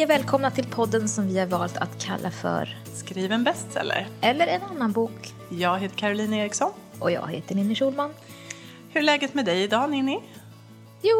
[0.00, 4.08] Hej och välkomna till podden som vi har valt att kalla för Skriv en bestseller.
[4.20, 5.34] Eller en annan bok.
[5.50, 6.72] Jag heter Caroline Eriksson.
[6.98, 8.14] Och jag heter Ninni Schulman.
[8.90, 10.22] Hur är läget med dig idag, Ninni?
[11.02, 11.16] Jo,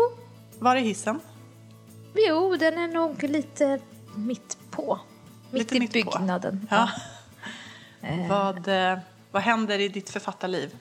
[0.59, 1.21] Var är hissen?
[2.29, 3.81] jo, den är nog lite
[4.17, 5.01] mitt på.
[5.51, 5.95] Mitt Lite i mitt på.
[5.95, 6.67] byggnaden.
[6.71, 6.91] Ja.
[8.29, 8.99] Vad, eh,
[9.31, 10.77] vad händer i ditt författarliv?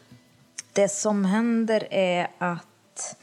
[0.73, 3.15] Det som händer är att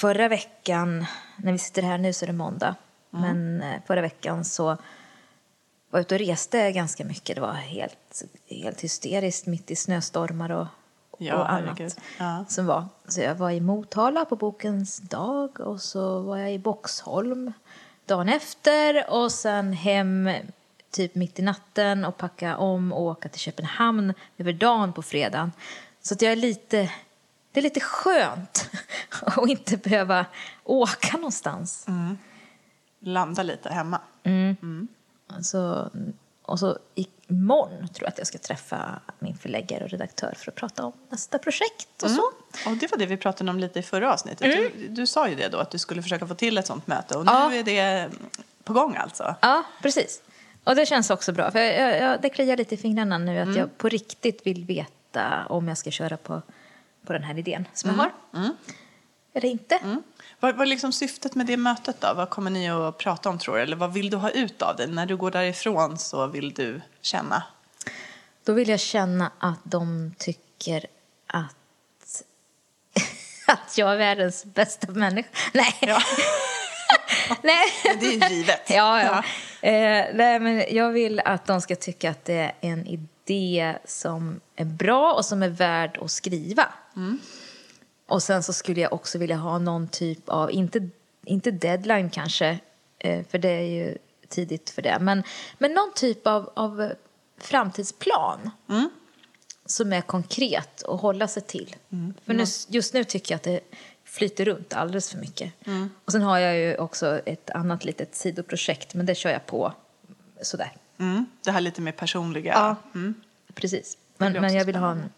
[0.00, 2.74] förra veckan, när vi sitter här nu så är det måndag,
[3.20, 4.78] men eh, förra veckan så var
[5.90, 7.36] jag ute och reste ganska mycket.
[7.36, 10.66] Det var helt, helt hysteriskt mitt i snöstormar och,
[11.18, 11.80] Ja, och annat
[12.18, 12.44] Ja.
[12.48, 12.84] som var.
[13.08, 17.52] Så jag var i Motala på Bokens dag och så var jag i Boxholm
[18.06, 20.30] dagen efter och sen hem
[20.90, 25.52] typ mitt i natten och packa om och åka till Köpenhamn över dagen på fredagen.
[26.02, 26.90] Så att jag är lite,
[27.52, 28.70] det är lite skönt
[29.22, 30.26] att inte behöva
[30.64, 31.86] åka någonstans.
[33.04, 34.00] Landa lite hemma.
[35.26, 35.90] Alltså,
[36.42, 36.78] och så
[37.28, 40.92] imorgon tror jag att jag ska träffa min förläggare och redaktör för att prata om
[41.08, 42.22] nästa projekt och så.
[42.70, 44.72] Och det var det vi pratade om lite i förra avsnittet.
[44.76, 47.18] Du, du sa ju det då, att du skulle försöka få till ett sånt möte.
[47.18, 47.48] Och Ja.
[47.48, 48.10] nu är det
[48.64, 49.34] på gång alltså.
[49.40, 50.22] Ja, precis.
[50.64, 51.50] Och det känns också bra.
[51.50, 54.64] För jag, jag, jag, det kliar lite i fingrarna nu att jag på riktigt vill
[54.64, 56.42] veta om jag ska köra på,
[57.06, 58.10] på den här idén som jag har.
[59.34, 59.76] Eller inte.
[59.76, 60.02] Mm.
[60.40, 62.14] Vad är liksom syftet med det mötet då?
[62.14, 63.62] Vad kommer ni att prata om tror du?
[63.62, 64.86] Eller vad vill du ha ut av det?
[64.86, 67.42] När du går därifrån så vill du känna?
[68.44, 70.86] Då vill jag känna att de tycker
[71.26, 72.22] att,
[73.46, 75.28] att jag är världens bästa människa.
[75.54, 75.74] Nej.
[75.80, 75.98] Ja,
[77.42, 77.66] Nej.
[78.00, 78.70] det är ju givet.
[78.70, 79.24] Ja, ja.
[79.68, 84.40] Eh, nej, men jag vill att de ska tycka att det är en idé som
[84.56, 86.68] är bra och som är värd att skriva.
[88.06, 90.88] Och sen så skulle jag också vilja ha någon typ av, inte,
[91.24, 92.58] inte deadline kanske,
[92.98, 93.98] eh, för det är ju
[94.28, 95.22] tidigt för det, men,
[95.58, 96.92] men någon typ av, av
[97.38, 98.50] framtidsplan
[99.66, 101.76] som är konkret och hålla sig till.
[102.24, 103.60] För nu, just nu tycker jag att det
[104.04, 105.52] flyter runt alldeles för mycket.
[106.04, 109.72] Och sen har jag ju också ett annat litet sidoprojekt, men det kör jag på
[110.42, 110.72] sådär.
[110.98, 111.26] Mm.
[111.44, 112.52] Det här lite mer personliga.
[112.52, 112.76] Ja,
[113.54, 113.98] precis.
[114.16, 115.10] Men, men jag vill ha en,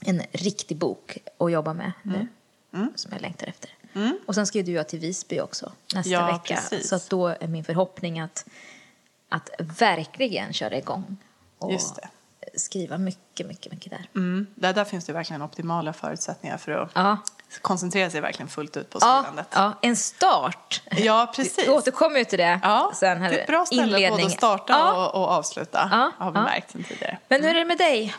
[0.00, 2.28] en riktig bok att jobba med nu,
[2.94, 3.70] som jag längtar efter.
[4.26, 6.54] Och sen ska ju du jag till Visby också nästa Ja, vecka.
[6.54, 6.88] precis.
[6.88, 8.44] Så att då är min förhoppning att,
[9.28, 11.16] att verkligen köra igång
[11.58, 11.80] och
[12.56, 14.08] skriva mycket, mycket, mycket där.
[14.14, 14.46] Mm.
[14.54, 17.18] Där, där finns det verkligen optimala förutsättningar för att Ja.
[17.60, 19.46] koncentrera sig verkligen fullt ut på Ja, skrivandet.
[19.54, 20.82] ja, en start.
[20.90, 21.58] Ja, precis.
[21.66, 23.22] Vi återkommer ju till det Ja, sen.
[23.22, 24.26] Här, det är ett bra ställe både inledning.
[24.26, 25.06] att starta Ja.
[25.06, 26.44] och, och avsluta, Ja, har vi ja.
[26.44, 27.18] märkt sen tidigare.
[27.28, 28.14] Men hur är det med dig?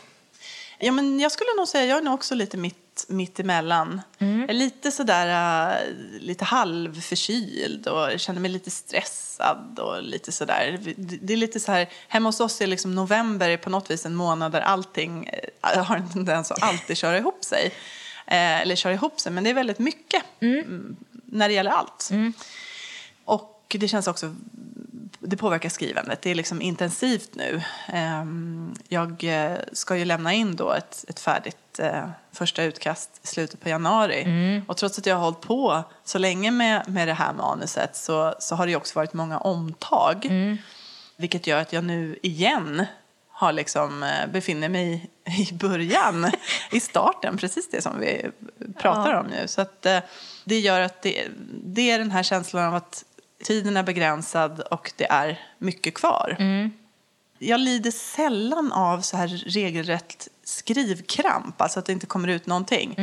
[0.78, 4.00] Ja, men jag skulle nog säga, jag är nog också lite mitt, mitt emellan.
[4.18, 4.40] Mm.
[4.40, 5.26] Jag är lite sådär,
[5.72, 10.80] äh, lite halvförkyld och känner mig lite stressad och lite sådär.
[10.96, 14.06] Det, är lite så här, hemma hos oss är liksom november är på något vis
[14.06, 15.30] en månad där allting
[15.74, 17.66] äh, har en tendens att alltid köra ihop sig.
[18.26, 22.10] Eh, eller köra ihop sig, men det är väldigt mycket mm, när det gäller allt.
[23.24, 24.34] Och det känns också,
[25.26, 26.22] det påverkar skrivandet.
[26.22, 27.62] Det är liksom intensivt nu.
[27.88, 33.26] Ehm, Jag eh, ska ju lämna in då ett, ett färdigt eh, första utkast i
[33.26, 34.24] slutet på januari.
[34.68, 38.34] Och trots att jag har hållit på så länge med, med det här manuset så,
[38.38, 40.26] så har det också varit många omtag.
[41.16, 42.86] Vilket gör att jag nu igen
[43.28, 45.10] har liksom, eh, befinner mig
[45.50, 46.30] i början,
[46.70, 48.30] i starten, precis det som vi
[48.78, 49.48] pratar om nu.
[49.48, 49.86] Så att,
[50.44, 51.28] det gör att det,
[51.64, 53.04] det är den här känslan av att
[53.44, 56.36] tiden är begränsad och det är mycket kvar.
[57.38, 62.94] Jag lider sällan av så här regelrätt skrivkramp, alltså att det inte kommer ut någonting.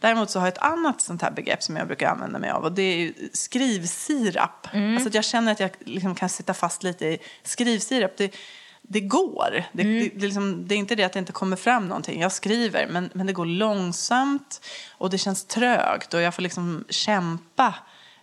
[0.00, 2.64] Däremot så har jag ett annat sånt här begrepp som jag brukar använda mig av
[2.64, 4.68] och det är skrivsirap.
[4.72, 8.16] Alltså att jag känner att jag liksom kan sitta fast lite i skrivsirap.
[8.16, 8.36] Det,
[8.82, 9.64] det går.
[9.72, 12.20] Det, det, det, är liksom, det är inte det att det inte kommer fram någonting.
[12.20, 14.60] Jag skriver, men, men det går långsamt
[14.90, 17.74] och det känns trögt och jag får liksom kämpa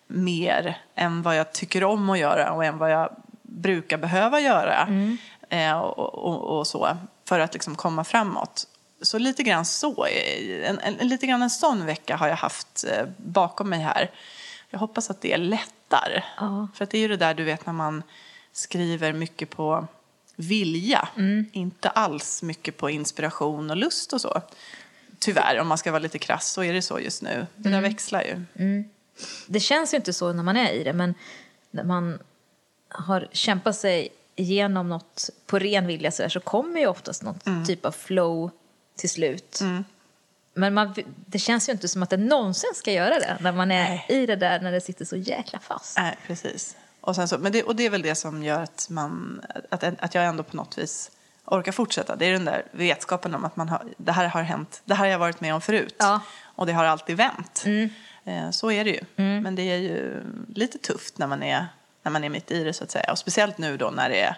[0.07, 4.87] mer än vad jag tycker om att göra och än vad jag brukar behöva göra.
[5.49, 8.67] Eh, och, och, och så, för att liksom komma framåt.
[9.01, 12.85] Så lite grann så, eh, en, en, lite grann en sån vecka har jag haft
[12.91, 14.11] eh, bakom mig här.
[14.69, 16.25] Jag hoppas att det lättar.
[16.37, 16.67] Ja.
[16.75, 18.03] För att det är ju det där du vet när man
[18.51, 19.87] skriver mycket på
[20.35, 21.07] vilja.
[21.51, 24.41] Inte alls mycket på inspiration och lust och så.
[25.19, 27.47] Tyvärr, om man ska vara lite krass så är det så just nu.
[27.55, 28.45] Det där växlar ju.
[29.47, 31.13] Det känns ju inte så när man är i det, men
[31.71, 32.19] när man
[32.89, 37.65] har kämpat sig igenom något på ren vilja så, här, så kommer ju oftast någon
[37.65, 38.51] typ av flow
[38.95, 39.59] till slut.
[40.53, 40.95] Men man,
[41.25, 44.05] det känns ju inte som att det någonsin ska göra det när man är Nej.
[44.09, 45.97] i det där när det sitter så jäkla fast.
[45.97, 46.77] Nej, precis.
[47.01, 50.15] Och, så, men det, och det är väl det som gör att, man, att, att
[50.15, 51.11] jag ändå på något vis
[51.45, 52.15] orkar fortsätta.
[52.15, 55.05] Det är den där vetskapen om att man har, det här har hänt, det här
[55.05, 55.95] har jag varit med om förut.
[55.99, 56.21] Ja.
[56.43, 57.63] Och det har alltid vänt.
[57.65, 57.89] Eh,
[58.51, 59.01] Så är det ju.
[59.15, 60.23] Men det är ju
[60.55, 61.67] lite tufft när man, är,
[62.03, 63.11] när man är mitt i det så att säga.
[63.11, 64.37] Och speciellt nu då när det är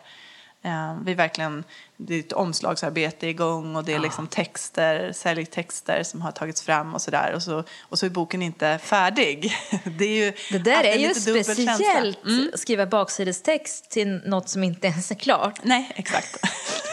[0.65, 1.63] eh, vi verkligen,
[1.97, 6.93] det är ett omslagsarbete igång och det är liksom texter, säljtexter som har tagits fram
[6.93, 7.33] och sådär.
[7.35, 9.53] Och så, och så är boken inte färdig.
[9.97, 12.19] Det är ju Det där är ju speciellt,
[12.53, 15.59] att skriva baksidestext till något som inte ens är klart.
[15.63, 16.39] Nej, exakt.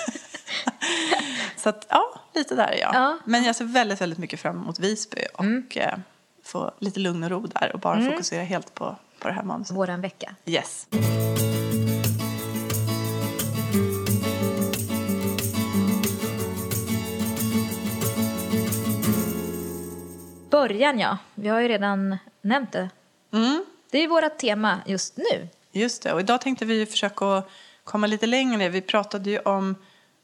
[1.57, 2.95] så att, ja, lite där är jag.
[2.95, 3.19] Ja.
[3.25, 5.99] Men jag ser väldigt, väldigt mycket fram emot Visby och eh,
[6.43, 9.77] få lite lugn och ro där och bara fokusera helt på, på det här manuset.
[9.77, 10.35] Våran vecka.
[10.47, 10.87] Yes.
[20.51, 22.91] Början ja, vi har ju redan nämnt det.
[23.33, 23.65] Mm.
[23.91, 25.49] Det är ju vårt tema just nu.
[25.73, 27.43] Just det, och idag tänkte vi försöka
[27.85, 28.69] komma lite längre.
[28.69, 29.75] Vi pratade ju om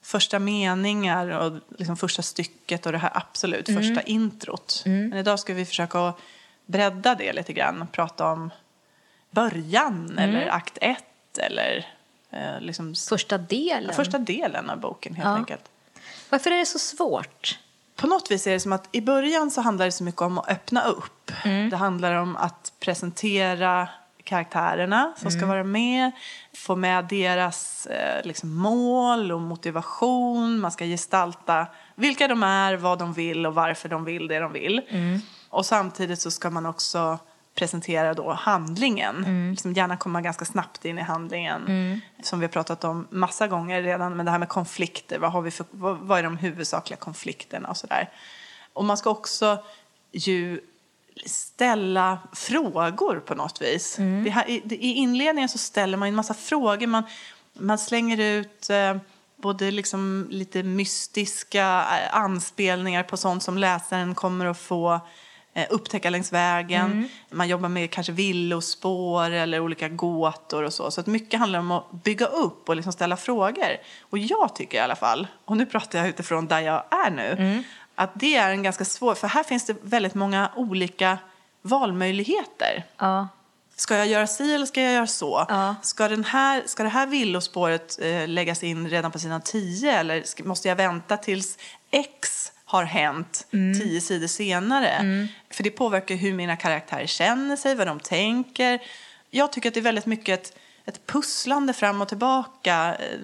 [0.09, 4.83] första meningar och liksom första stycket och det här absolut första introt.
[4.85, 6.13] Men idag ska vi försöka
[6.67, 8.51] bredda det lite grann och prata om
[9.31, 11.87] början eller akt ett eller
[12.31, 13.95] eh, liksom Första delen.
[13.95, 15.35] första delen av boken helt Ja.
[15.37, 15.65] enkelt.
[16.31, 17.59] Varför är det så svårt?
[17.97, 20.39] På något vis är det som att i början så handlar det så mycket om
[20.39, 21.33] att öppna upp.
[21.45, 21.71] Mm.
[21.71, 23.89] Det handlar om att presentera
[24.29, 25.41] karaktärerna som Mm.
[25.41, 26.11] ska vara med,
[26.55, 30.61] få med deras eh, liksom, mål och motivation.
[30.61, 34.53] Man ska gestalta vilka de är, vad de vill och varför de vill det de
[34.53, 34.83] vill.
[34.89, 35.21] Mm.
[35.49, 37.19] Och samtidigt så ska man också
[37.55, 39.17] presentera då handlingen.
[39.17, 39.51] Mm.
[39.51, 42.01] Liksom gärna komma ganska snabbt in i handlingen.
[42.23, 44.17] Som vi har pratat om massa gånger redan.
[44.17, 45.19] Men det här med konflikter.
[45.19, 48.11] Vad, har vi för, vad, vad är de huvudsakliga konflikterna och sådär.
[48.73, 49.59] Och man ska också
[50.13, 50.61] ju
[51.27, 53.97] ställa frågor på något vis.
[54.25, 56.87] Det här, i, I inledningen så ställer man en massa frågor.
[56.87, 57.03] Man,
[57.53, 58.97] man slänger ut eh,
[59.37, 65.01] både liksom lite mystiska eh, anspelningar på sånt som läsaren kommer att få
[65.55, 67.09] eh, upptäcka längs vägen.
[67.31, 70.91] Man jobbar med kanske villospår eller olika gåtor och så.
[70.91, 73.77] Så att mycket handlar om att bygga upp och liksom ställa frågor.
[74.01, 77.63] Och jag tycker i alla fall, och nu pratar jag utifrån där jag är nu,
[77.99, 81.19] att det är en ganska svår, för här finns det väldigt många olika
[81.63, 82.85] valmöjligheter.
[82.99, 83.29] Ja.
[83.77, 85.47] Ska jag göra si eller ska jag göra så?
[85.49, 85.75] Ja.
[85.83, 90.23] Ska, den här, ska det här villospåret eh, läggas in redan på sidan 10 eller
[90.23, 91.59] ska, måste jag vänta tills
[91.91, 93.81] X har hänt Mm.
[93.81, 95.29] tio sidor senare?
[95.51, 98.79] För det påverkar hur mina karaktärer känner sig, vad de tänker.
[99.31, 103.19] Jag tycker att det är väldigt mycket ett, pusslande fram och tillbaka eh,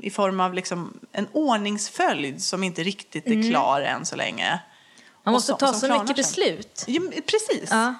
[0.00, 4.46] i form av liksom en ordningsföljd som inte riktigt är klar än så länge.
[4.46, 4.58] Mm.
[5.22, 6.16] Man måste som- ta så mycket sen.
[6.16, 6.84] beslut.
[6.86, 7.68] Ja, precis.
[7.70, 7.94] Ja.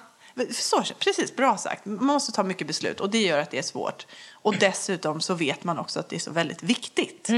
[0.51, 1.85] Så, precis, bra sagt.
[1.85, 4.07] Man måste ta mycket beslut och det gör att det är svårt.
[4.33, 7.29] Och dessutom så vet man också att det är så väldigt viktigt.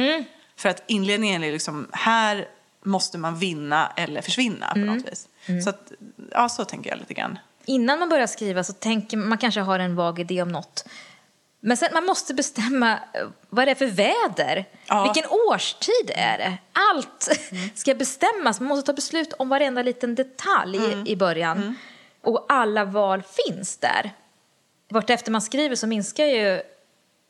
[0.55, 2.47] För att inledningen är liksom, här
[2.83, 5.27] måste man vinna eller försvinna på något vis.
[5.63, 5.91] Så att,
[6.31, 7.39] ja, så tänker jag lite grann.
[7.65, 10.85] Innan man börjar skriva så tänker man, man kanske har en vag idé om något.
[11.59, 14.65] Men sen man måste bestämma eh, vad det är för väder.
[14.87, 15.03] Ja.
[15.03, 16.57] Vilken årstid är det?
[16.73, 17.29] Allt
[17.75, 18.59] ska bestämmas.
[18.59, 21.75] Man måste ta beslut om varenda liten detalj i början.
[22.21, 24.11] Och alla val finns där.
[24.89, 26.61] Vartefter man skriver så minskar ju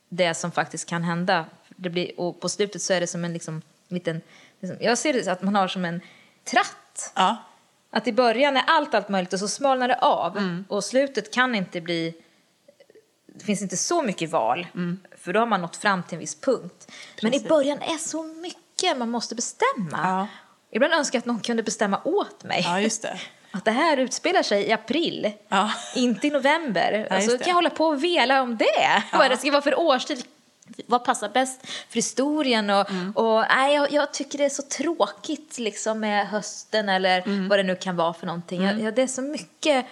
[0.08, 1.44] det som faktiskt kan hända.
[1.76, 4.20] Det blir, och på slutet så är det som en liksom, liten...
[4.60, 6.00] Liksom, jag ser det så att man har som en
[6.44, 7.12] tratt.
[7.14, 7.36] Ja,
[7.90, 10.36] Att i början är allt allt möjligt och så smalnar det av.
[10.68, 12.14] Och slutet kan inte bli...
[13.38, 14.66] Det finns inte så mycket val,
[15.18, 16.92] för då har man nått fram till en viss punkt.
[17.22, 17.48] Men i Precis.
[17.48, 19.90] början är så mycket man måste bestämma.
[19.92, 20.26] Ja.
[20.70, 22.62] Ibland önskar jag att någon kunde bestämma åt mig.
[22.64, 23.20] ja just det.
[23.50, 25.70] Att det här utspelar sig i april, Ja.
[25.96, 26.92] inte i november.
[26.92, 29.02] just alltså, kan jag hålla på och vela om det.
[29.12, 30.24] Vad det ska vara för årstid.
[30.86, 32.70] Vad passar bäst för historien?
[32.70, 33.10] Och, Mm.
[33.12, 37.48] och, nej, jag, jag tycker det är så tråkigt liksom, med hösten eller Mm.
[37.48, 38.62] vad det nu kan vara för någonting.
[38.62, 39.86] Jag, jag, det är så mycket...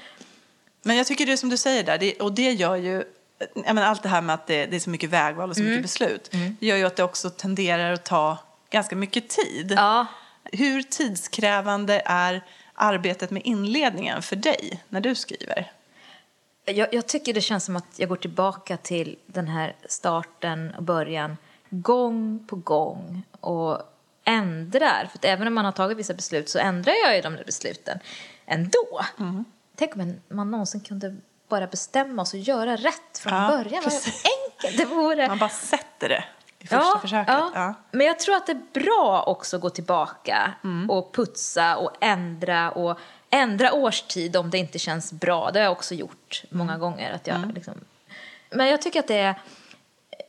[0.82, 3.04] Men jag tycker det är som du säger där, det, och det gör ju,
[3.54, 5.82] menar, allt det här med att det, det är så mycket vägval och så mycket
[5.82, 8.38] beslut, det gör ju att det också tenderar att ta
[8.70, 9.72] ganska mycket tid.
[9.76, 10.06] Ja,
[10.52, 15.72] Hur tidskrävande är arbetet med inledningen för dig när du skriver?
[16.66, 20.82] jag, jag tycker det känns som att jag går tillbaka till den här starten och
[20.82, 21.36] början
[21.70, 23.82] gång på gång och
[24.24, 25.08] ändrar.
[25.12, 27.98] För även om man har tagit vissa beslut så ändrar jag ju de där besluten
[28.46, 29.00] ändå.
[29.18, 29.44] Mm.
[29.76, 31.16] Tänk om man någonsin kunde
[31.48, 33.82] bara bestämma sig och göra rätt från Ja, början.
[33.84, 35.28] Vad enkelt det vore.
[35.28, 36.24] Man bara sätter det
[36.58, 37.34] i första försöket.
[37.34, 37.50] Ja.
[37.54, 37.74] Ja.
[37.90, 40.90] Men jag tror att det är bra också att gå tillbaka Mm.
[40.90, 42.98] och putsa och ändra och
[43.30, 45.50] ändra årstid om det inte känns bra.
[45.50, 46.80] Det har jag också gjort många Mm.
[46.80, 47.12] gånger.
[47.14, 47.74] Att jag liksom
[48.50, 49.34] Men jag tycker att det är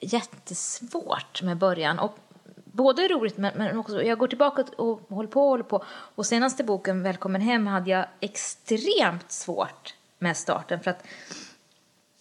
[0.01, 2.00] jättesvårt med början.
[2.00, 2.17] Och
[2.65, 5.83] både roligt men, men också, jag går tillbaka och håller på och håller på.
[5.89, 10.79] Och senaste boken, Välkommen hem, hade jag extremt svårt med starten.
[10.79, 11.03] För att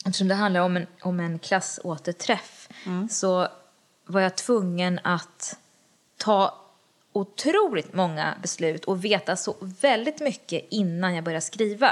[0.07, 2.69] eftersom det handlar om en, om en klassåterträff
[3.11, 3.49] så
[4.07, 5.59] var jag tvungen att
[6.17, 6.55] ta
[7.13, 11.91] otroligt många beslut och veta så väldigt mycket innan jag började skriva.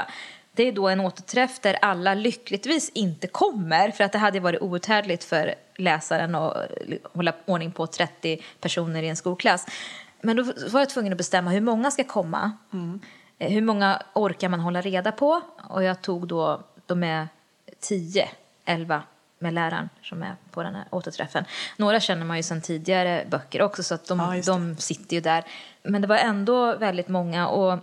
[0.51, 4.61] Det är då en återträff där alla lyckligtvis inte kommer för att det hade varit
[4.61, 6.71] outhärdligt för läsaren att
[7.13, 9.65] hålla ordning på 30 personer i en skolklass.
[10.21, 12.51] Men då var jag tvungen att bestämma hur många ska komma.
[12.73, 12.79] Eh,
[13.39, 15.41] Hur många orkar man hålla reda på?
[15.69, 17.27] Och jag tog då, de är
[17.79, 18.29] 10,
[18.65, 19.03] 11
[19.39, 21.45] med läraren som är på den här återträffen.
[21.77, 25.21] Några känner man ju sedan tidigare böcker också så att de, Ja, de sitter ju
[25.21, 25.43] där.
[25.83, 27.79] Men det var ändå väldigt många och,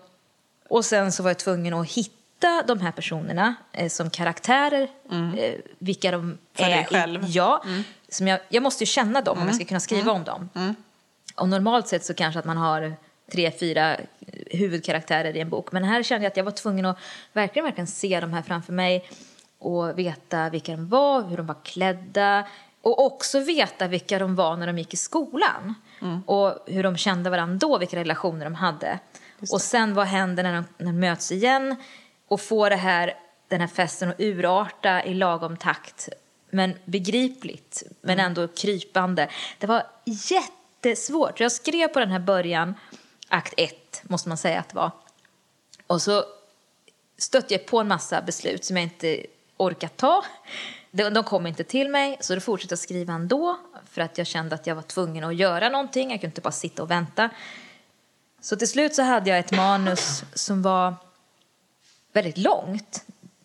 [0.69, 4.89] och sen så var jag tvungen att hitta de här personerna eh, som karaktärer,
[5.37, 6.39] eh, vilka de Mm.
[6.55, 6.69] För är.
[6.71, 7.21] dig i- själv.
[7.21, 7.31] Mm.
[7.31, 7.65] Ja,
[8.09, 10.49] som jag, jag måste ju känna dem om jag ska kunna skriva om dem.
[11.37, 12.95] Och normalt sett så kanske att man har
[13.33, 13.97] tre, fyra
[14.51, 15.73] huvudkaraktärer i en bok.
[15.73, 16.99] Men här kände jag att jag var tvungen att
[17.33, 19.09] verkligen, verkligen se de här framför mig
[19.59, 22.47] och veta vilka de var, hur de var klädda
[22.83, 25.75] och också veta vilka de var när de gick i skolan
[26.27, 28.99] och hur de kände varandra då, vilka relationer de hade.
[29.53, 31.77] Och sen vad händer när de, när de möts igen
[32.29, 33.15] och får det här,
[33.49, 36.09] den här festen att urarta i lagom takt
[36.53, 39.29] men begripligt, men ändå krypande.
[39.59, 41.41] Det var jättesvårt.
[41.41, 42.75] Jag skrev på den här början,
[43.33, 44.91] akt ett, måste man säga att det var.
[45.87, 46.25] Och så
[47.19, 50.25] stötte jag på en massa beslut som jag inte orkat ta.
[50.91, 53.59] De, de kom inte till mig, så då fortsatte jag skriva ändå
[53.91, 56.11] för att jag kände att jag var tvungen att göra någonting.
[56.11, 57.31] Jag kunde inte bara sitta och vänta.
[58.41, 60.95] Så till slut så hade jag ett manus som var
[62.13, 63.05] väldigt långt.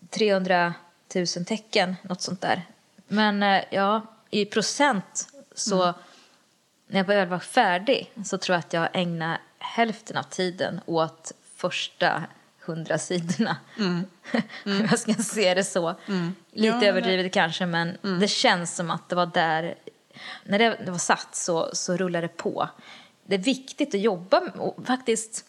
[0.10, 0.74] 300
[1.16, 2.66] 000 tecken, något sånt där.
[3.08, 5.94] Men eh, ja, i procent så
[6.88, 11.32] när jag väl var färdig så tror jag att jag ägnade hälften av tiden åt
[11.56, 12.24] första
[12.66, 13.58] hundra sidorna.
[14.90, 15.96] jag ska se det så.
[16.52, 19.76] Lite Ja, överdrivet kanske, men det känns som att det var där...
[20.44, 22.70] När det, det var satt så, så rullade det på.
[23.26, 25.46] Det är viktigt att jobba och faktiskt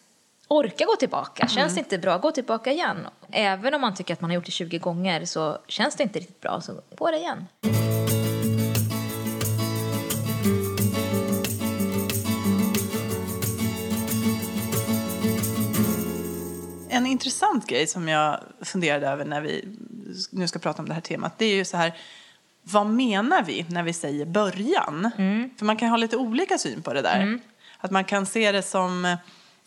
[0.47, 1.47] orka gå tillbaka.
[1.47, 3.07] Känns det inte bra, gå tillbaka igen.
[3.31, 6.19] Även om man tycker att man har gjort det 20 gånger så känns det inte
[6.19, 7.47] riktigt bra, så på det igen.
[17.55, 19.65] Intressant grej som jag funderade över när vi
[20.31, 21.93] nu ska prata om det här temat, det är ju så här,
[22.63, 25.11] vad menar vi när vi säger början?
[25.57, 27.39] För man kan ha lite olika syn på det där.
[27.77, 29.17] Att man kan se det som,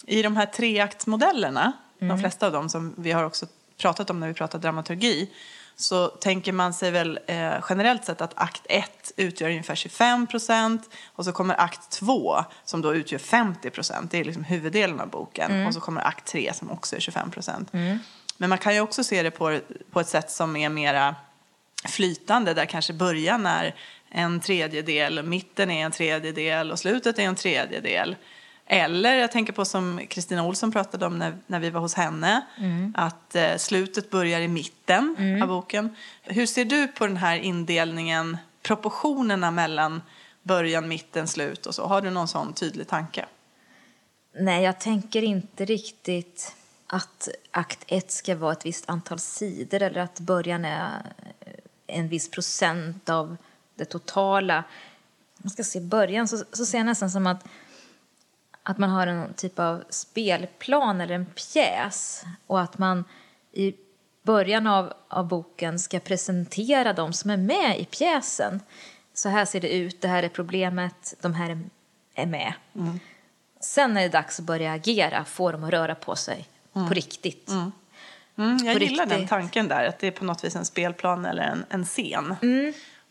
[0.06, 3.46] i de här treaktsmodellerna, de flesta av dem som vi har också
[3.78, 5.30] pratat om när vi pratar dramaturgi,
[5.82, 10.90] så tänker man sig väl eh, generellt sett att akt 1 utgör ungefär 25 procent
[11.06, 14.10] och så kommer akt 2 som då utgör 50 procent.
[14.10, 15.66] Det är liksom huvuddelen av boken.
[15.66, 17.72] Och så kommer akt 3 som också är 25 procent.
[18.36, 19.60] Men man kan ju också se det på,
[19.90, 21.14] på ett sätt som är mera
[21.84, 23.74] flytande där kanske början är
[24.10, 28.16] en tredjedel, mitten är en tredjedel och slutet är en tredjedel.
[28.72, 32.46] Eller jag tänker på som Kristina Olsson pratade om när, när vi var hos henne,
[32.94, 35.96] att eh, slutet börjar i mitten av boken.
[36.22, 40.02] Hur ser du på den här indelningen, proportionerna mellan
[40.42, 41.86] början, mitten, slut och så?
[41.86, 43.26] Har du någon sån tydlig tanke?
[44.34, 46.54] Nej, jag tänker inte riktigt
[46.86, 51.02] att akt 1 ska vara ett visst antal sidor eller att början är
[51.86, 53.36] en viss procent av
[53.74, 54.64] det totala.
[55.36, 57.44] Man ska se början så, så ser jag nästan som att,
[58.62, 63.04] att man har en typ av spelplan eller en pjäs och att man
[63.52, 63.74] i
[64.22, 68.60] början av, av boken ska presentera de som är med i pjäsen.
[69.14, 71.58] Så här ser det ut, det här är problemet, de här
[72.14, 72.52] är, med.
[73.60, 77.50] Sen är det dags att börja agera, få dem att röra på sig på riktigt.
[78.36, 79.30] Mm, jag På gillar den riktigt.
[79.30, 82.36] tanken där, att det är på något vis en spelplan eller en, en scen.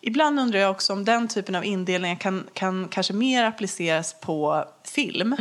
[0.01, 4.65] Ibland undrar jag också om den typen av indelningar kan, kan kanske mer appliceras på
[4.83, 5.35] film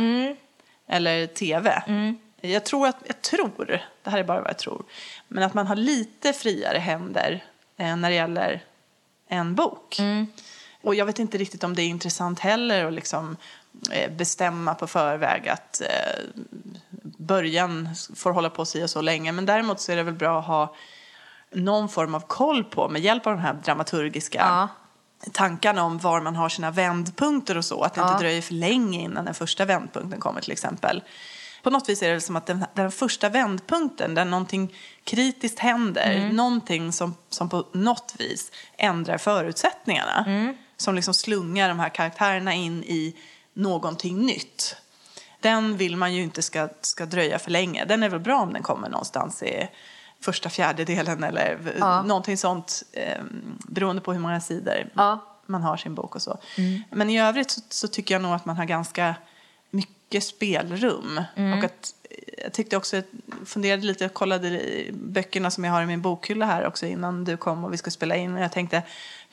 [0.87, 1.83] eller tv.
[2.41, 4.83] Jag tror att, jag tror, det här är bara vad jag tror,
[5.27, 7.43] men att man har lite friare händer
[7.77, 8.63] eh, när det gäller
[9.27, 9.97] en bok.
[10.81, 13.37] Och jag vet inte riktigt om det är intressant heller att liksom
[13.91, 16.21] eh, bestämma på förväg att eh,
[17.17, 19.31] början får hålla på si och så länge.
[19.31, 20.75] Men däremot så är det väl bra att ha
[21.53, 24.67] någon form av koll på med hjälp av de här dramaturgiska Ja.
[25.31, 27.83] tankarna om var man har sina vändpunkter och så.
[27.83, 28.07] Att det Ja.
[28.11, 31.03] inte dröjer för länge innan den första vändpunkten kommer till exempel.
[31.63, 36.11] På något vis är det som att den, den första vändpunkten, där någonting kritiskt händer,
[36.11, 36.35] Mm.
[36.35, 40.23] någonting som, som på något vis ändrar förutsättningarna.
[40.27, 40.57] Mm.
[40.77, 43.15] Som liksom slungar de här karaktärerna in i
[43.53, 44.75] någonting nytt.
[45.39, 47.85] Den vill man ju inte ska, ska dröja för länge.
[47.85, 49.69] Den är väl bra om den kommer någonstans i
[50.21, 52.01] första fjärdedelen eller Ja.
[52.03, 52.83] någonting sånt.
[52.93, 53.23] Eh,
[53.67, 55.25] beroende på hur många sidor Ja.
[55.45, 56.37] man har sin bok och så.
[56.91, 59.15] Men i övrigt så, så tycker jag nog att man har ganska
[59.71, 61.21] mycket spelrum.
[61.57, 61.93] Och att,
[62.43, 63.05] jag tyckte också, jag
[63.45, 64.61] funderade lite, jag kollade
[64.93, 67.91] böckerna som jag har i min bokhylla här också innan du kom och vi skulle
[67.91, 68.35] spela in.
[68.35, 68.83] Och jag tänkte,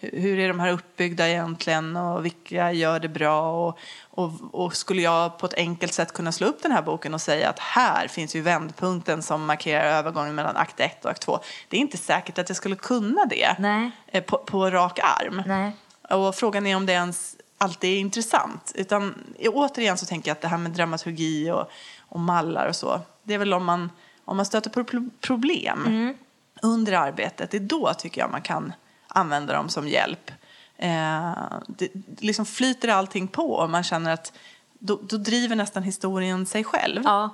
[0.00, 3.66] hu- hur är de här uppbyggda egentligen och vilka gör det bra?
[3.68, 3.78] Och,
[4.10, 7.20] och, och skulle jag på ett enkelt sätt kunna slå upp den här boken och
[7.20, 11.40] säga att här finns ju vändpunkten som markerar övergången mellan akt 1 och akt 2.
[11.68, 13.90] Det är inte säkert att jag skulle kunna det Nej.
[14.06, 15.42] eh, på, på rak arm.
[15.46, 15.72] Nej.
[16.10, 18.72] Och frågan är om det ens alltid är intressant.
[18.74, 19.14] Utan
[19.46, 21.70] återigen så tänker jag att det här med dramaturgi och,
[22.08, 23.90] och mallar och så, det är väl om man,
[24.24, 26.14] om man stöter på pro- problem
[26.62, 28.72] under arbetet, det är då tycker jag man kan
[29.08, 30.30] använda dem som hjälp.
[30.76, 31.32] Eh,
[31.66, 31.88] det,
[32.18, 34.32] liksom flyter allting på och man känner att
[34.78, 37.02] då, då driver nästan historien sig själv.
[37.04, 37.30] Ja.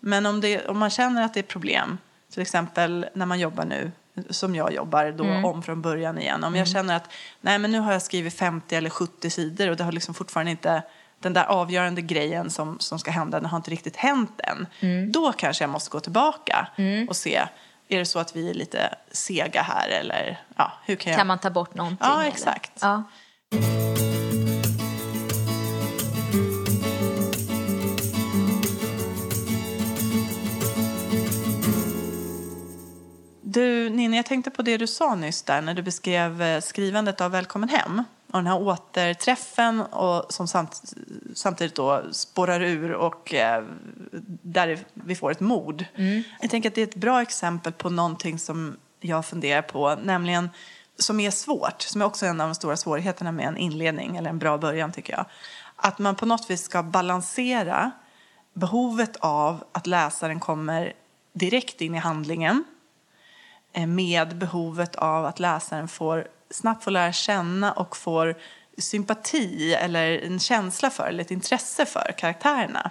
[0.00, 1.98] Men om, det, om man känner att det är problem,
[2.32, 3.92] till exempel när man jobbar nu,
[4.30, 6.44] som jag jobbar då om från början igen.
[6.44, 9.76] Om jag känner att nej, men nu har jag skrivit 50 eller 70 sidor och
[9.76, 10.82] det har liksom fortfarande inte
[11.24, 14.66] den där avgörande grejen som, som ska hända, den har inte riktigt hänt än.
[15.12, 16.68] Då kanske jag måste gå tillbaka
[17.08, 17.42] och se,
[17.88, 21.18] är det så att vi är lite sega här eller ja, hur kan jag...
[21.18, 21.98] Kan man ta bort någonting?
[22.00, 22.72] Ja, exakt.
[22.80, 23.02] Ja.
[33.42, 37.20] Du, Ninni, jag tänkte på det du sa nyss där när du beskrev eh, skrivandet
[37.20, 38.02] av Välkommen hem
[38.34, 40.94] och den här återträffen och som samt,
[41.34, 43.64] samtidigt då spårar ur och eh,
[44.42, 45.84] där vi får ett mord.
[46.40, 50.50] Jag tänker att det är ett bra exempel på någonting som jag funderar på, nämligen
[50.98, 54.30] som är svårt, som är också en av de stora svårigheterna med en inledning eller
[54.30, 55.26] en bra början tycker jag.
[55.76, 57.90] Att man på något vis ska balansera
[58.52, 60.92] behovet av att läsaren kommer
[61.32, 62.64] direkt in i handlingen
[63.72, 68.34] eh, med behovet av att läsaren får, snabbt får lära känna och får
[68.78, 72.90] sympati eller en känsla för eller ett intresse för karaktärerna.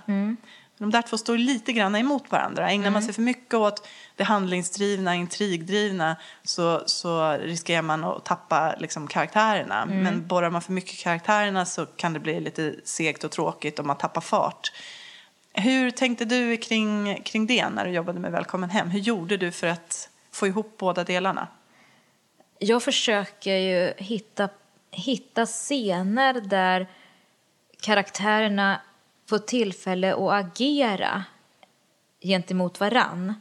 [0.78, 2.72] De där två står lite grann emot varandra.
[2.72, 8.76] Ägnar man sig för mycket åt det handlingsdrivna, intrigdrivna så, så riskerar man att tappa
[8.78, 9.86] liksom, karaktärerna.
[9.86, 13.86] Men borrar man för mycket karaktärerna så kan det bli lite segt och tråkigt och
[13.86, 14.72] man tappar fart.
[15.54, 18.89] Hur tänkte du kring, kring det när du jobbade med Välkommen hem?
[18.89, 21.48] Hur gjorde du för att få ihop båda delarna?
[22.63, 24.49] Jag försöker ju hitta,
[24.91, 26.88] hitta scener där
[27.82, 28.82] karaktärerna
[29.30, 31.23] får tillfälle att agera
[32.21, 33.34] gentemot varann.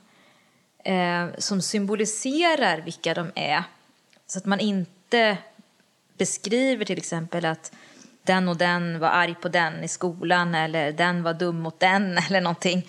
[0.85, 3.65] Eh, som symboliserar vilka de är.
[4.27, 5.39] Så att man inte
[6.19, 7.73] beskriver till exempel att
[8.23, 12.19] den och den var arg på den i skolan eller den var dum mot den
[12.29, 12.89] eller någonting.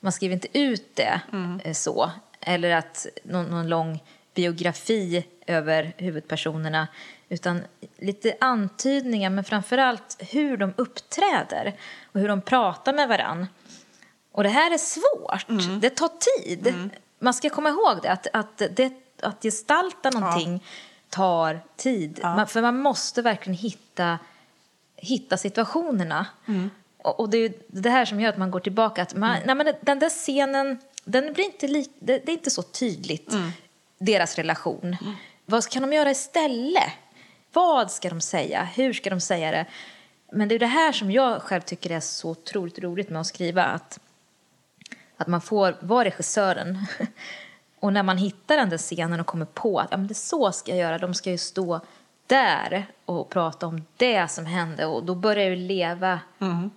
[0.00, 1.20] Man skriver inte ut det
[1.64, 2.10] eh, så.
[2.40, 4.00] Eller att någon, någon lång
[4.34, 6.88] biografi över huvudpersonerna
[7.28, 7.60] utan
[7.98, 11.74] lite antydningar men framförallt hur de uppträder
[12.12, 13.46] och hur de pratar med varann.
[14.32, 15.46] Och det här är svårt.
[15.80, 16.10] Det tar
[16.44, 16.90] tid.
[17.18, 20.64] Man ska komma ihåg det, att, att, det, att gestalta någonting
[21.08, 22.20] tar tid.
[22.22, 24.18] Man, för man måste verkligen hitta,
[24.96, 26.26] hitta situationerna.
[27.02, 29.02] Och, och det är det här som gör att man går tillbaka.
[29.02, 32.50] Att man, nej, men den där scenen, den blir inte lik, det, det är inte
[32.50, 33.34] så tydligt,
[33.98, 34.96] deras relation.
[35.46, 36.92] Vad kan de göra istället?
[37.52, 38.64] Vad ska de säga?
[38.64, 39.66] Hur ska de säga det?
[40.32, 43.26] Men det är det här som jag själv tycker är så otroligt roligt med att
[43.26, 43.64] skriva.
[43.64, 44.00] Att,
[45.16, 46.86] att man får vara regissören.
[47.80, 50.52] Och när man hittar den där scenen och kommer på att ja, men det så
[50.52, 50.98] ska jag göra.
[50.98, 51.80] De ska ju stå
[52.26, 54.86] där och prata om det som hände.
[54.86, 56.20] Och då börjar det leva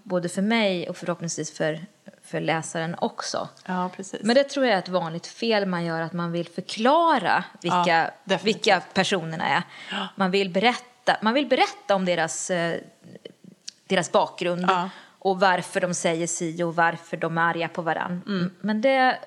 [0.04, 1.86] både för mig och förhoppningsvis för,
[2.28, 3.50] för läsaren också.
[3.66, 4.20] Ja, precis.
[4.24, 8.12] Men det tror jag är ett vanligt fel man gör, att man vill förklara vilka,
[8.24, 9.64] Ja, vilka personerna är.
[10.16, 12.80] Man vill berätta, man vill berätta om deras, eh,
[13.88, 14.90] deras bakgrund Ja.
[15.20, 18.22] och varför de säger si och varför de är arga på varann.
[18.28, 18.52] Mm.
[18.62, 19.20] Men det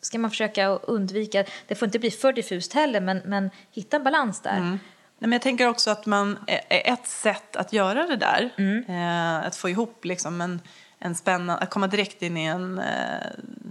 [0.00, 1.44] ska man försöka undvika.
[1.66, 4.60] Det får inte bli för diffust heller, men, men hitta en balans där.
[4.60, 8.50] Nej, men jag tänker också att man, eh, ett sätt att göra det där,
[8.88, 10.60] eh, att få ihop liksom en,
[10.98, 13.26] en spännande, att komma direkt in i, en, eh,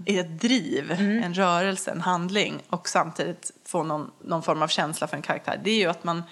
[0.05, 0.91] i ett driv,
[1.23, 5.61] en rörelse, en handling och samtidigt få någon, någon form av känsla för en karaktär.
[5.63, 6.23] Det är ju att man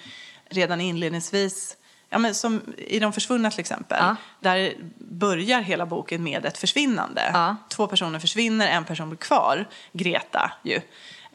[0.50, 1.76] redan inledningsvis
[2.14, 3.98] Ja, men som i De försvunna till exempel.
[4.00, 4.16] Ja.
[4.40, 7.30] Där börjar hela boken med ett försvinnande.
[7.32, 7.56] Ja.
[7.68, 9.68] Två personer försvinner, en person blir kvar.
[9.92, 10.80] Greta ju.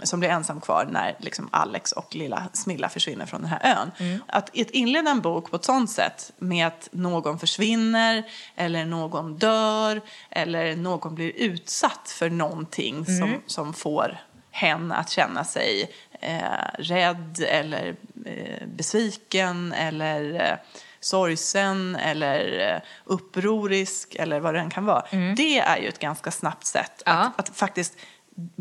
[0.04, 3.92] Som blir ensam kvar när liksom Alex och lilla Smilla försvinner från den här ön.
[4.00, 4.20] Mm.
[4.28, 8.24] Att inleda en bok på ett sånt sätt med att någon försvinner
[8.56, 13.06] eller någon dör eller någon blir utsatt för någonting Mm.
[13.20, 14.18] som, som får
[14.52, 16.40] hen att känna sig eh,
[16.80, 20.58] rädd eller eh, besviken eller eh,
[21.00, 25.06] sorgsen eller eh, upprorisk eller vad det än kan vara.
[25.38, 27.20] Det är ju ett ganska snabbt sätt Mm.
[27.20, 27.32] Ja.
[27.38, 27.94] att, att faktiskt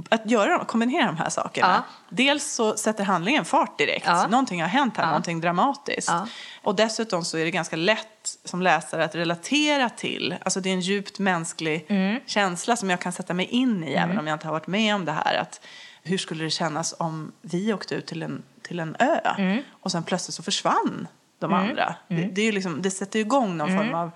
[0.09, 1.85] att göra, kombinera de här sakerna.
[1.88, 1.95] Ja.
[2.17, 4.07] Dels så sätter handlingen fart direkt.
[4.07, 4.27] Ja.
[4.27, 5.09] Någonting har hänt här, Ja.
[5.09, 6.09] någonting dramatiskt.
[6.09, 6.27] Ja.
[6.62, 10.37] Och dessutom så är det ganska lätt som läsare att relatera till.
[10.43, 12.21] Alltså det är en djupt mänsklig Mm.
[12.27, 14.95] känsla som jag kan sätta mig in i även om jag inte har varit med
[14.95, 15.37] om det här.
[15.37, 15.61] Att
[16.03, 19.62] hur skulle det kännas om vi åkte ut till en, till en ö Mm.
[19.83, 21.95] och sen plötsligt så försvann de andra.
[22.09, 23.85] Det, det, är liksom, det sätter igång någon Mm.
[23.85, 24.11] form av...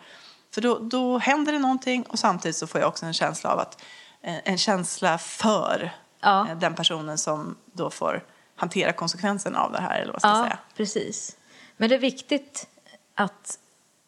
[0.54, 3.58] För då, då händer det någonting och samtidigt så får jag också en känsla av
[3.58, 3.82] att
[4.22, 6.48] en känsla för Ja.
[6.50, 8.24] eh, den personen som då får
[8.56, 10.58] hantera konsekvenserna av det här eller vad ska jag Ja, säga.
[10.76, 11.36] precis.
[11.76, 12.66] Men det är viktigt
[13.14, 13.58] att,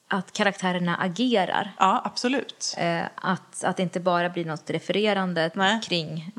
[0.08, 1.72] att karaktärerna agerar.
[1.78, 2.74] Ja, absolut.
[2.78, 5.68] Eh, att, att det inte bara blir något refererande Nej.
[5.70, 5.80] Mm.
[5.80, 6.32] kring...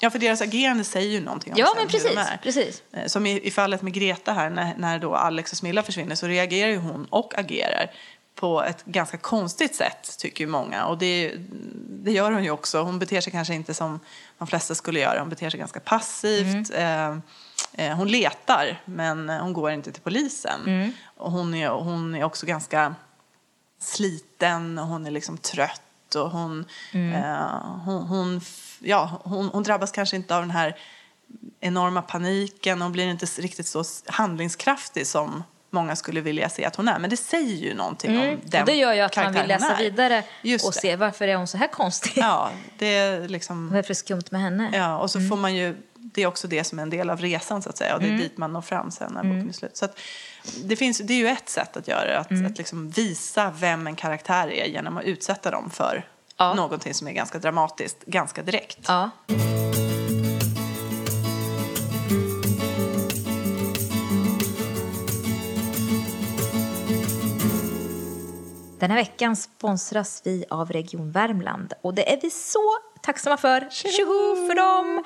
[0.00, 2.36] Ja, för deras agerande säger ju någonting om Ja, men hur precis, de är.
[2.42, 2.82] precis.
[2.92, 6.14] Eh, Som i, i fallet med Greta här, när, när då Alex och Smilla försvinner
[6.14, 7.90] så reagerar ju hon och agerar
[8.38, 10.86] på ett ganska konstigt sätt, tycker ju många.
[10.86, 11.34] Och det,
[12.04, 12.82] det gör hon ju också.
[12.82, 14.00] Hon beter sig kanske inte som
[14.38, 15.20] de flesta skulle göra.
[15.20, 16.70] Hon beter sig ganska passivt.
[16.74, 17.22] Mm.
[17.76, 20.60] Eh, eh, hon letar, men hon går inte till polisen.
[20.66, 20.92] Mm.
[21.16, 22.94] Och hon är, hon är också ganska
[23.80, 26.14] sliten och hon är liksom trött.
[26.14, 27.12] Och hon, Mm.
[27.22, 28.40] eh, hon, hon,
[28.80, 30.76] ja, hon, hon drabbas kanske inte av den här
[31.60, 36.88] enorma paniken och blir inte riktigt så handlingskraftig som många skulle vilja se att hon
[36.88, 36.98] är.
[36.98, 38.66] Men det säger ju någonting om den Mm.
[38.66, 40.78] Det gör ju att man vill läsa vidare Just och det.
[40.80, 42.12] se varför är hon så här konstig.
[42.16, 43.68] Ja, det är liksom...
[43.68, 44.70] Vad är det skumt med henne?
[44.72, 45.28] Ja, och så Mm.
[45.30, 47.76] får man ju, det är också det som är en del av resan så att
[47.76, 49.36] säga och det är dit man når fram sen när Mm.
[49.36, 49.76] boken är slut.
[49.76, 49.98] Så att
[50.64, 52.46] det, finns, det är ju ett sätt att göra det, att, Mm.
[52.46, 56.54] att liksom visa vem en karaktär är genom att utsätta dem för Ja.
[56.54, 58.78] någonting som är ganska dramatiskt, ganska direkt.
[58.88, 59.10] Ja.
[68.78, 73.68] Den här veckan sponsras vi av Region Värmland och det är vi så tacksamma för.
[73.70, 75.04] Tjoho för dem!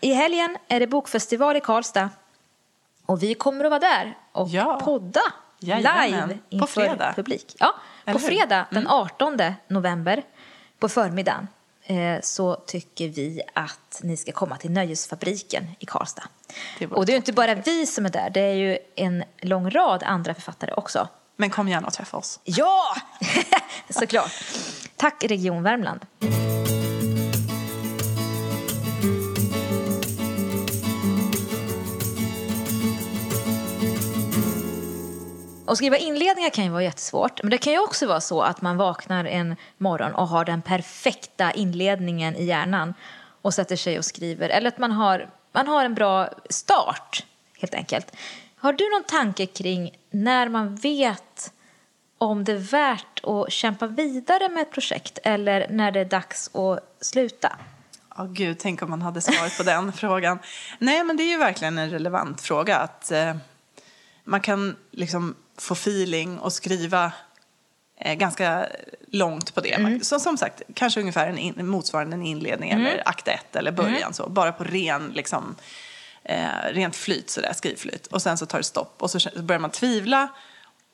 [0.00, 2.10] I helgen är det bokfestival i Karlstad
[3.06, 4.80] och vi kommer att vara där och Ja.
[4.84, 5.20] podda
[5.58, 6.10] Jajamän.
[6.28, 7.12] live På inför fredag.
[7.16, 7.56] publik.
[7.58, 8.28] Ja, Eller på hur?
[8.32, 8.38] Mm.
[8.40, 10.22] fredag den 18 november
[10.78, 11.48] på förmiddagen
[11.82, 16.22] eh, så tycker vi att ni ska komma till Nöjesfabriken i Karlstad.
[16.78, 19.70] Det och det är inte bara vi som är där, det är ju en lång
[19.70, 21.08] rad andra författare också.
[21.42, 22.40] Men kom gärna och träffa oss.
[22.44, 22.96] Ja,
[23.90, 24.32] såklart.
[24.96, 26.00] Tack Region Värmland.
[35.66, 38.62] Att skriva inledningar kan ju vara jättesvårt, men det kan ju också vara så att
[38.62, 42.94] man vaknar en morgon och har den perfekta inledningen i hjärnan
[43.42, 44.48] och sätter sig och skriver.
[44.48, 47.24] Eller att man har, man har en bra start,
[47.60, 48.16] helt enkelt.
[48.62, 51.52] Har du någon tanke kring när man vet
[52.18, 56.54] om det är värt att kämpa vidare med ett projekt eller när det är dags
[56.54, 57.56] att sluta?
[58.16, 60.38] Ja, gud, tänk om man hade svaret på den frågan.
[60.78, 62.76] Nej, men det är ju verkligen en relevant fråga.
[62.78, 63.36] Att eh,
[64.24, 67.12] Man kan liksom få feeling och skriva
[68.00, 68.66] eh, ganska
[69.08, 69.78] långt på det.
[69.78, 73.72] Man, så, som sagt, kanske ungefär en in, motsvarande en inledning eller akt ett eller
[73.72, 74.14] början.
[74.14, 75.54] Så, bara på ren, liksom,
[76.24, 78.06] eh, rent flyt, sådär, skrivflyt.
[78.06, 80.28] Och sen så tar det stopp och så börjar man tvivla.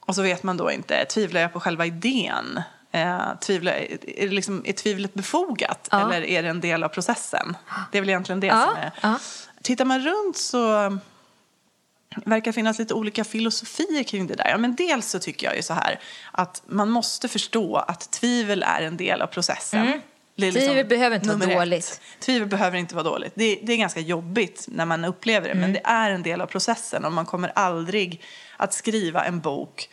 [0.00, 2.62] Och så vet man då inte, tvivlar jag på själva idén?
[2.92, 6.00] Eh, tvivlar, är, det liksom, är tvivlet befogat Ja.
[6.00, 7.56] eller är det en del av processen?
[7.92, 8.92] Det är väl egentligen det Ja, som är...
[9.02, 9.18] ja.
[9.62, 10.98] Tittar man runt så
[12.24, 14.48] verkar finnas lite olika filosofier kring det där.
[14.48, 16.00] Ja, men dels så tycker jag ju så här
[16.32, 19.86] att man måste förstå att tvivel är en del av processen.
[19.86, 20.00] Det
[20.46, 20.62] är Mm.
[20.66, 21.58] Tvivel behöver inte vara ett.
[21.58, 22.00] dåligt.
[22.20, 23.32] Tvivel behöver inte vara dåligt.
[23.34, 25.60] Det, det är ganska jobbigt när man upplever det, Mm.
[25.60, 28.22] men det är en del av processen och man kommer aldrig
[28.56, 29.88] att skriva en bok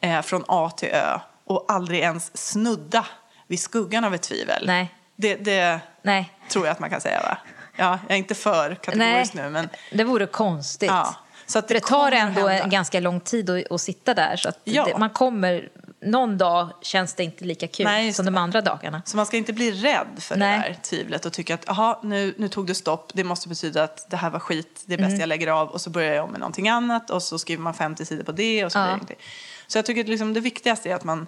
[0.00, 3.06] eh, från A till Ö och aldrig ens snudda
[3.46, 4.64] vid skuggan av ett tvivel.
[4.66, 4.94] Nej.
[5.16, 6.32] Det, det Nej.
[6.48, 7.38] tror jag att man kan säga, va?
[7.76, 10.90] Ja, jag är inte för kategorisk nu, men det vore konstigt.
[10.90, 11.14] Ja,
[11.46, 12.66] så att det det tar ändå hända.
[12.68, 14.84] ganska lång tid att, att sitta där så att Ja.
[14.84, 15.68] det, man kommer
[16.02, 19.02] någon dag känns det inte lika kul Nej, som de andra dagarna.
[19.04, 20.58] Så man ska inte bli rädd för Nej.
[20.58, 23.84] det där tvivlet och tycka att aha, nu, nu tog det stopp, det måste betyda
[23.84, 25.20] att det här var skit, det är bäst Mm.
[25.20, 27.74] jag lägger av och så börjar jag om med någonting annat och så skriver man
[27.74, 28.96] 50 sidor på det och så Ja.
[28.96, 29.22] blir det.
[29.66, 31.26] Så jag tycker att liksom det viktigaste är att man,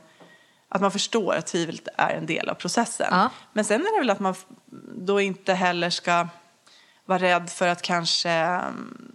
[0.69, 3.07] att man förstår att tvivlet är en del av processen.
[3.11, 3.31] Ja.
[3.53, 4.35] Men sen är det väl att man
[4.97, 6.29] då inte heller ska
[7.07, 8.61] vara rädd för att kanske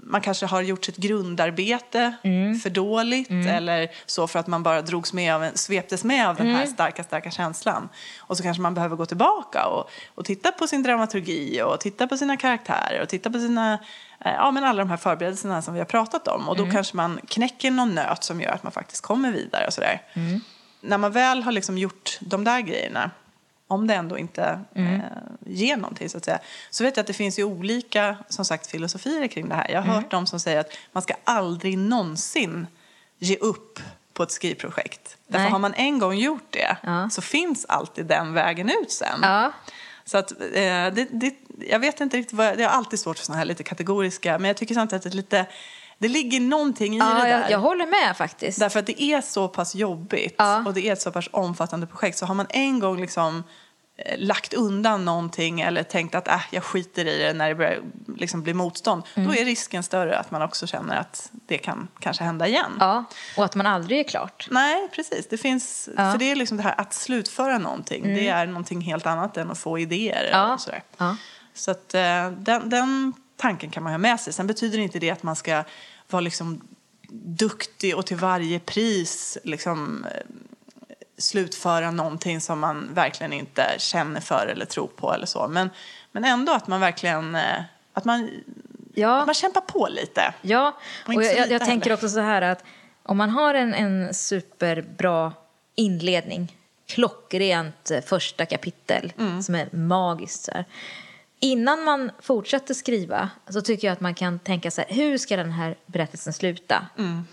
[0.04, 2.60] man kanske har gjort sitt grundarbete Mm.
[2.60, 6.48] för dåligt eller så för att man bara drogs med av sveptes med av den
[6.48, 6.68] här Mm.
[6.74, 7.90] starka, starka känslan.
[8.20, 12.08] Och så kanske man behöver gå tillbaka och, och titta på sin dramaturgi och titta
[12.08, 13.74] på sina karaktärer och titta på sina,
[14.26, 16.50] eh, ja men alla de här förberedelserna som vi har pratat om.
[16.50, 19.74] Och då kanske man knäcker någon nöt som gör att man faktiskt kommer vidare och
[19.74, 20.02] sådär.
[20.82, 23.12] När man väl har liksom gjort de där grejerna
[23.70, 25.00] om det ändå inte eh,
[25.46, 26.40] ger någonting så att säga.
[26.70, 29.72] Så vet jag att det finns ju olika som sagt filosofier kring det här.
[29.72, 32.68] Jag har hört de som säger att man ska aldrig någonsin
[33.20, 33.80] ge upp
[34.14, 35.18] på ett skrivprojekt.
[35.28, 35.52] Därför Nej.
[35.52, 37.10] har man en gång gjort det Ja.
[37.10, 39.20] så finns alltid den vägen ut sen.
[39.22, 39.52] Ja,
[40.06, 40.38] Så att, eh,
[40.94, 41.34] det, det,
[41.70, 44.48] jag vet inte riktigt vad, det är alltid svårt för sådana här lite kategoriska, men
[44.48, 45.46] jag tycker samtidigt att det, är lite,
[46.02, 47.28] det ligger någonting i ja det där.
[47.42, 48.60] jag, jag håller med faktiskt.
[48.60, 50.64] Därför att det är så pass jobbigt Ja.
[50.66, 52.18] och det är ett så pass omfattande projekt.
[52.18, 53.44] Så har man en gång liksom
[53.98, 57.80] eh, lagt undan någonting eller tänkt att äh, jag skiter i det när det börjar
[58.18, 59.04] liksom bli motstånd.
[59.16, 59.30] Mm.
[59.30, 62.78] Då är risken större att man också känner att det kan kanske hända igen.
[62.80, 63.04] Ja,
[63.38, 64.48] och att man aldrig är klart.
[64.52, 65.28] Nej, precis.
[65.30, 66.02] Det finns, Ja.
[66.02, 66.12] Mm.
[66.12, 68.04] För det är liksom det här att slutföra någonting.
[68.04, 70.30] Det är någonting helt annat än att få idéer.
[70.32, 70.54] Ja.
[70.54, 70.84] Och sådär.
[70.98, 71.16] Ja.
[71.54, 74.34] Så att, eh, den, den tanken kan man ha med sig.
[74.34, 75.64] Sen betyder inte det att man ska
[76.12, 76.62] vara liksom
[77.12, 80.22] duktig och till varje pris liksom, eh,
[81.18, 85.48] slutföra någonting som man verkligen inte känner för eller tror på eller så.
[85.48, 85.70] Men,
[86.12, 87.62] men ändå att man verkligen eh,
[87.94, 88.30] att man,
[88.94, 89.20] Ja.
[89.20, 90.34] att man kämpar på lite.
[90.42, 92.64] Ja, Och och jag, jag, jag tänker också så här att
[93.04, 95.34] om man har en, en superbra
[95.76, 99.42] inledning, klockrent eh, första kapitel Mm.
[99.44, 100.66] som är magiskt så här.
[101.40, 105.52] Innan man fortsätter skriva så tycker jag att man kan tänka här, hur ska den
[105.52, 106.88] här berättelsen sluta?
[106.98, 107.26] Mm.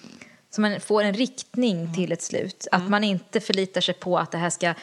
[0.51, 2.66] Så man får en riktning till ett slut.
[2.73, 4.75] Att man inte förlitar sig på att det här ska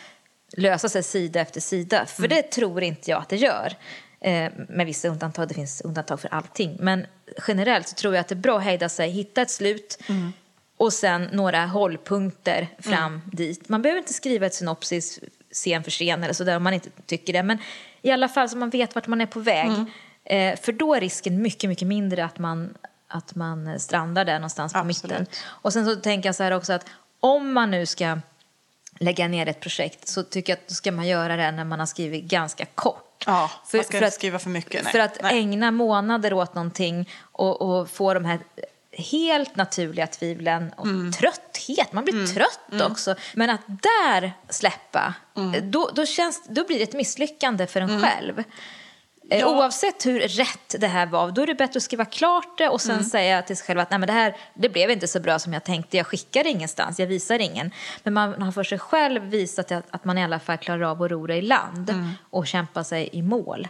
[0.58, 2.06] lösa sig sida efter sida.
[2.06, 3.74] För det tror inte jag att det gör.
[4.22, 6.78] Eh, med vissa undantag, det finns undantag för allting.
[6.80, 7.06] Men
[7.48, 10.00] generellt så tror jag att det är bra att hejda sig, hitta ett slut
[10.78, 13.70] och sen några hållpunkter fram dit.
[13.70, 15.20] Man behöver inte skriva ett synopsis
[15.52, 17.44] scen för scen eller sådär om man inte tycker det.
[17.44, 17.58] Men
[18.06, 19.72] i alla fall så man vet vart man är på väg.
[20.26, 22.74] Eh, för då är risken mycket, mycket mindre att man,
[23.08, 25.20] att man strandar där någonstans på Absolut.
[25.20, 25.26] mitten.
[25.46, 26.86] Och sen så tänker jag så här också att
[27.20, 28.20] om man nu ska
[29.00, 31.80] lägga ner ett projekt så tycker jag att då ska man göra det när man
[31.80, 33.24] har skrivit ganska kort.
[33.26, 34.84] Ja, För- man ska för inte att- skriva för mycket.
[34.84, 34.92] Nej.
[34.92, 35.40] För att nej.
[35.40, 38.40] ägna månader åt någonting och, och få de här
[38.98, 41.12] helt naturliga tvivlen och Mm.
[41.12, 41.94] trötthet.
[41.94, 43.16] Man blir trött också.
[43.34, 45.72] Men att där släppa, Mm.
[45.72, 48.40] då, då, känns, då blir det ett misslyckande för en själv.
[48.40, 49.48] Eh, Ja.
[49.48, 52.82] Oavsett hur rätt det här var, då är det bättre att skriva klart det och
[52.82, 53.04] sen Mm.
[53.04, 55.54] säga till sig själv att Nej, men det här det blev inte så bra som
[55.54, 57.72] jag tänkte, jag skickar ingenstans, jag visar ingen.
[58.04, 61.04] Men man har för sig själv visat att, att man i alla fall klarar av
[61.04, 62.10] att ro det i land Mm.
[62.30, 63.68] och kämpa sig i mål.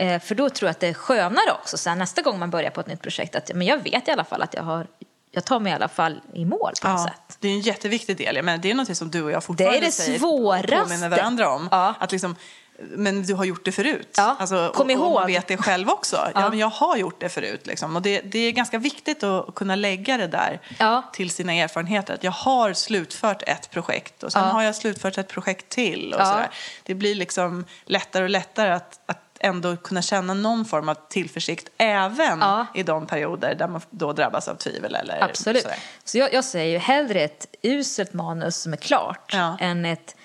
[0.00, 2.70] Eh, för då tror jag att det är skönare också sen nästa gång man börjar
[2.70, 4.86] på ett nytt projekt att men jag vet i alla fall att jag har
[5.32, 7.36] jag tar mig i alla fall i mål på något Ja, sätt.
[7.40, 8.42] det är en jätteviktig del.
[8.42, 10.76] Menar, det är något som du och jag fortfarande Det är det säger svåraste.
[10.76, 11.68] och påminner varandra om.
[11.70, 11.94] Ja.
[11.98, 12.36] Att liksom,
[12.82, 14.14] men du har gjort det förut.
[14.16, 15.12] Ja, Alltså, kom och, och ihåg.
[15.14, 16.16] man vet det själv också.
[16.34, 16.40] Ja.
[16.40, 16.48] Ja.
[16.50, 17.66] men jag har gjort det förut.
[17.66, 17.96] Liksom.
[17.96, 21.02] Och det, det är ganska viktigt att kunna lägga det där Ja.
[21.12, 22.14] till sina erfarenheter.
[22.14, 24.48] Att jag har slutfört ett projekt och sen Ja.
[24.50, 26.14] har jag slutfört ett projekt till.
[26.14, 26.50] Och sådär.
[26.82, 31.68] Det blir liksom lättare och lättare att, att ändå kunna känna någon form av tillförsikt
[31.78, 32.66] även Ja.
[32.74, 34.94] i de perioder där man då drabbas av tvivel.
[34.94, 35.62] Eller Absolut.
[35.62, 35.78] sådär.
[36.04, 39.56] Så jag, jag säger ju hellre ett uselt manus som är klart Ja.
[39.60, 40.16] än ett,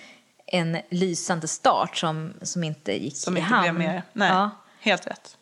[0.47, 3.63] en lysande start som, som inte gick Som i inte hamn.
[3.63, 4.03] blev mer.
[4.13, 4.49] Nej, Ja.
[4.79, 5.37] helt rätt.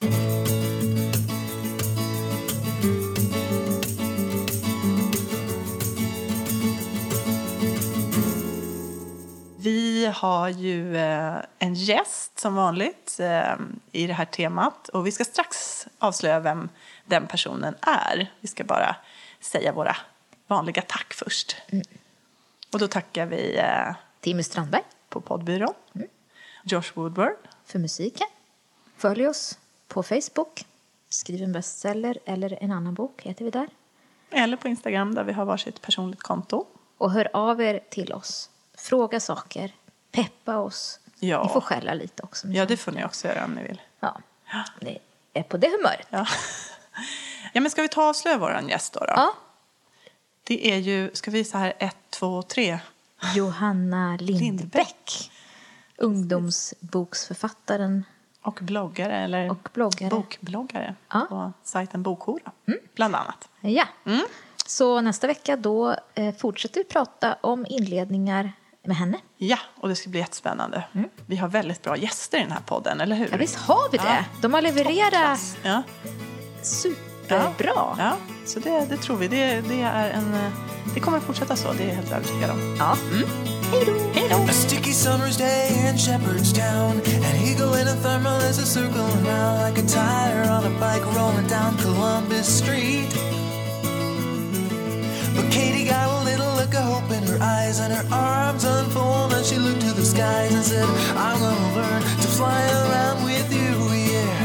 [10.03, 13.55] Vi har ju eh, en gäst som vanligt eh,
[13.91, 16.69] i det här temat och vi ska strax avslöja vem
[17.05, 18.31] den personen är.
[18.39, 18.95] Vi ska bara
[19.39, 19.95] säga våra
[20.47, 21.55] vanliga tack först.
[22.73, 25.73] Och då tackar vi eh, Timmy Strandberg på poddbyrån,
[26.63, 27.35] Josh Woodward,
[27.65, 28.27] för musiken.
[28.97, 30.65] Följ oss på Facebook.
[31.09, 33.67] Skriv en bestseller eller en annan bok heter vi där.
[34.31, 36.65] eller på Instagram där vi har varsitt personligt konto.
[36.97, 38.49] Och hör av er till oss.
[38.77, 39.73] Fråga saker.
[40.13, 40.99] Peppa oss.
[41.19, 41.43] Ja.
[41.43, 42.47] Ni får skälla lite också.
[42.47, 43.81] Ja, det får ni också göra om ni vill.
[43.99, 44.17] ja.
[44.81, 44.99] Ni
[45.33, 46.07] är på det humöret.
[46.09, 46.27] Ja.
[47.53, 48.99] ja, men ska vi ta och avslöja vår gäst då?
[48.99, 49.05] då?
[49.15, 49.33] Ja.
[50.43, 52.79] Det är ju, ska vi så här ett, två, tre?
[53.35, 54.41] Johanna Lindbäck.
[54.41, 55.31] Lindbäck.
[55.97, 58.03] Ungdomsboksförfattaren.
[58.41, 60.09] Och bloggare, eller Och bloggare.
[60.09, 61.15] bokbloggare Ja.
[61.15, 61.27] Mm.
[61.27, 62.51] på sajten Bokhora,
[62.95, 63.49] bland annat.
[63.61, 63.85] Ja.
[64.65, 68.51] Så nästa vecka då eh, fortsätter vi prata om inledningar
[68.87, 69.17] med henne.
[69.37, 70.83] Ja, och det ska bli jättespännande.
[71.25, 73.25] Vi har väldigt bra gäster i den här podden, eller hur?
[73.25, 73.31] Mm.
[73.33, 74.03] Ja, visst har vi det.
[74.03, 74.23] Ja.
[74.41, 75.83] De har levererat Ja.
[76.61, 77.95] superbra.
[77.97, 78.13] Ja,
[78.45, 79.27] så det, det tror vi.
[79.27, 80.37] Det, det, är en,
[80.93, 82.75] det kommer att fortsätta så, det är jag helt övertygad om.
[82.79, 82.97] Ja.
[83.71, 83.93] Då!
[84.13, 84.35] Hej då!
[84.35, 86.91] A sticky summer's day in Shepherdstown.
[87.29, 91.05] An eagle in a thermal is a circling round like a tire on a bike
[91.17, 93.09] rolling down Columbus Street.
[95.35, 98.63] But Katie got a little look of hope in her eyes and her arms
[100.13, 103.73] skies and said, I'm gonna learn to fly around with you,
[104.11, 104.35] yeah.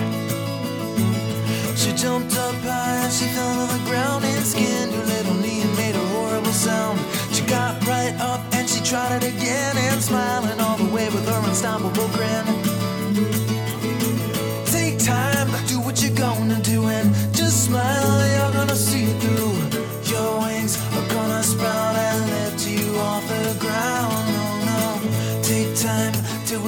[1.77, 5.61] She jumped up high and she fell to the ground and skinned her little knee
[5.61, 6.99] and made a horrible sound.
[7.35, 11.27] She got right up and she tried it again and smiling all the way with
[11.29, 13.58] her unstoppable grin.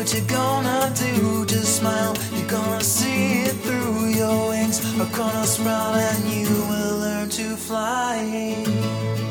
[0.01, 1.45] What you're gonna do.
[1.45, 4.07] Just smile, you're gonna see it through.
[4.09, 9.30] Your wings are gonna sprout and you will learn to fly.